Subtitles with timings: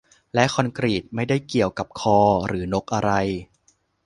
[0.33, 3.11] และคอนกรีต ไม่ได้เกี่ยวกับคอ หรือนกอะไร